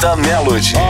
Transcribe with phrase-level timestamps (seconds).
[0.00, 0.89] Pista Melody.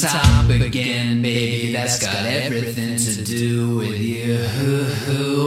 [0.00, 1.72] top again, baby.
[1.72, 4.46] That's got everything to do with you.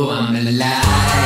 [0.10, 1.21] I'm alive.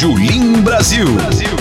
[0.00, 1.04] Julim Brasil.
[1.14, 1.59] Brasil.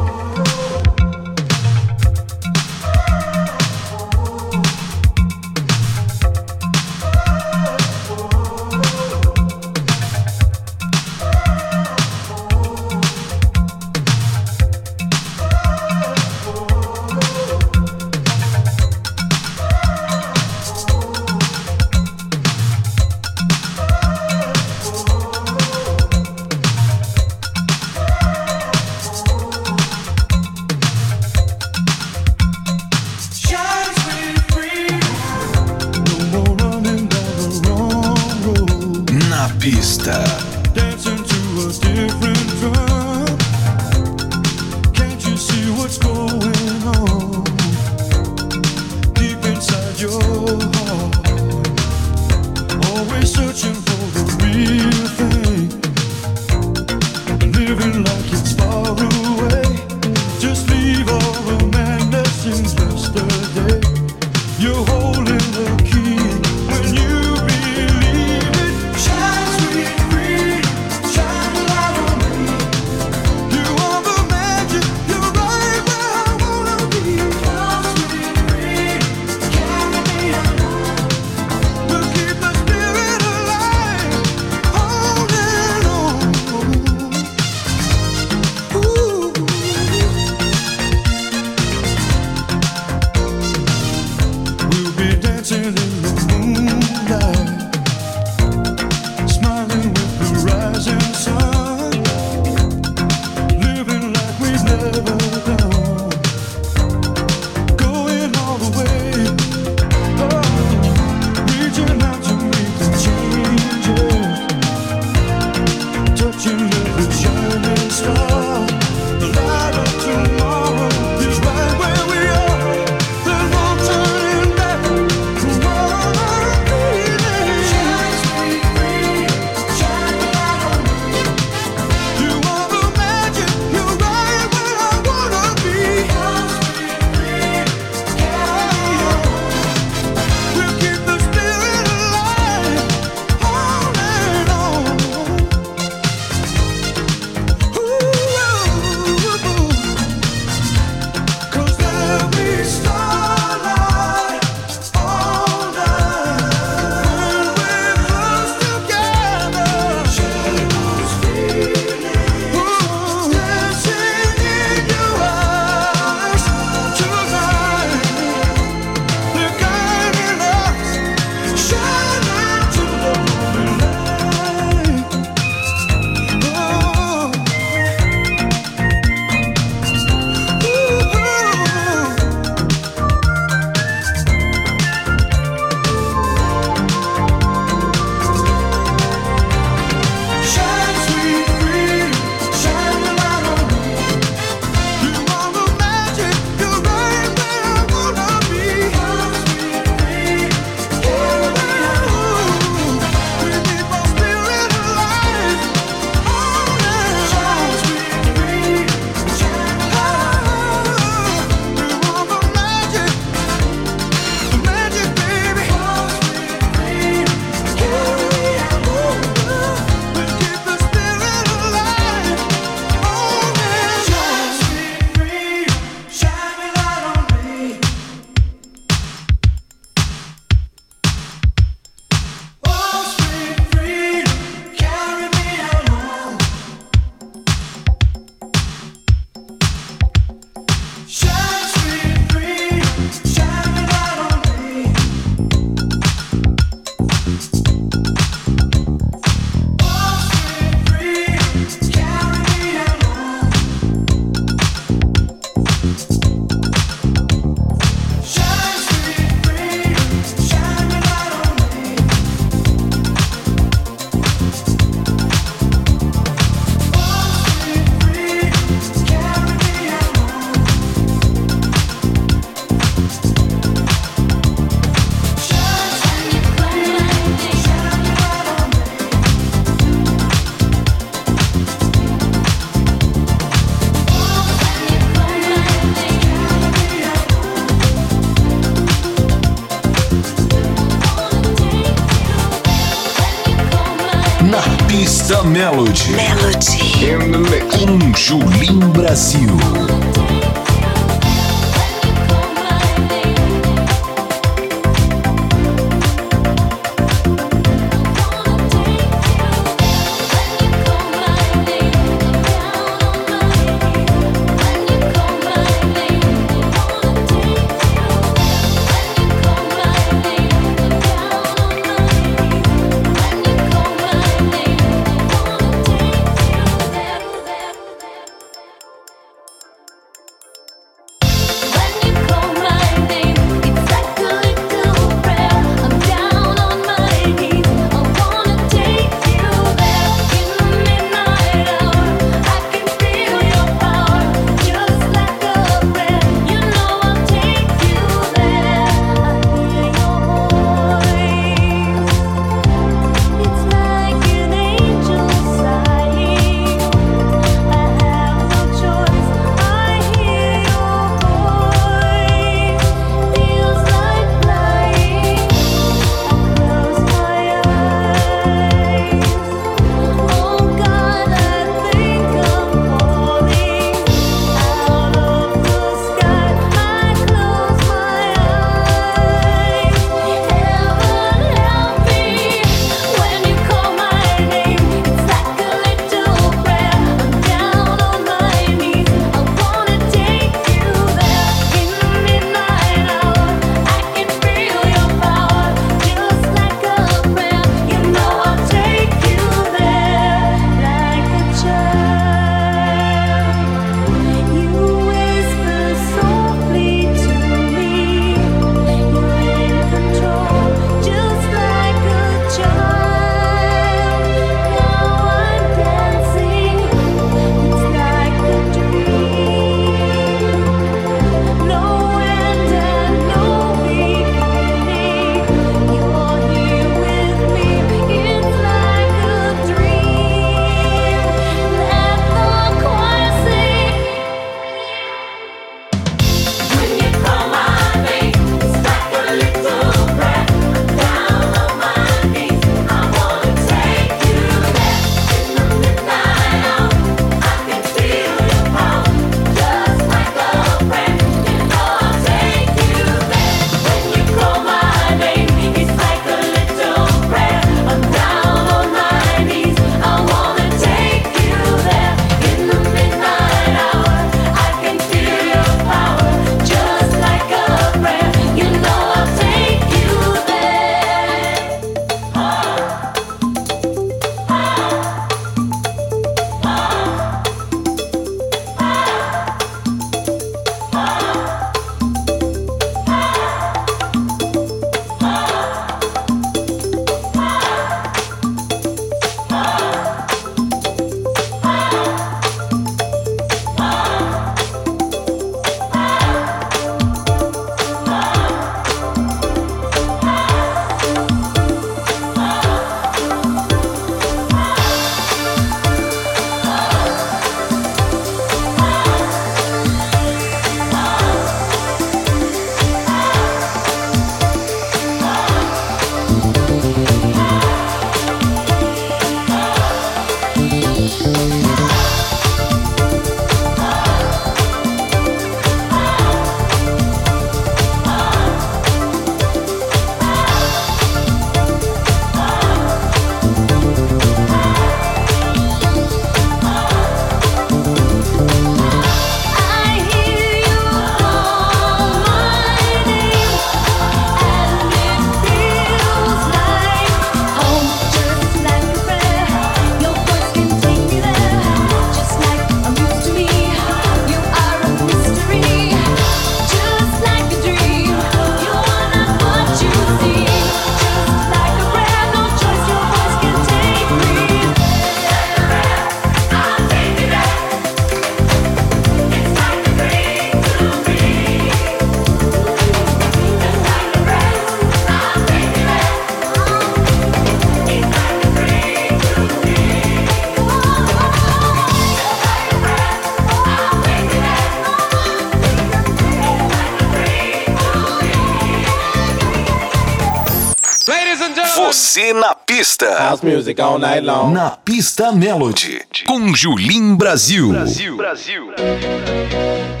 [592.81, 593.29] Pista.
[593.29, 594.53] House music all night long.
[594.53, 596.01] Na pista Melody.
[596.25, 597.69] Com Julim Brasil.
[597.69, 598.17] Brasil.
[598.17, 598.71] Brasil.
[598.71, 600.00] I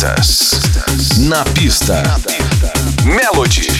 [0.00, 0.60] pistas.
[1.18, 2.02] Na pista.
[2.02, 2.72] Na pista.
[3.04, 3.79] Melody.